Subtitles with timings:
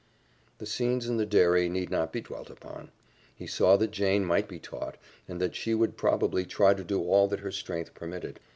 [0.57, 2.89] The scenes in the dairy need not be dwelt upon.
[3.35, 7.03] He saw that Jane might be taught, and that she would probably try to do
[7.03, 8.39] all that her strength permitted.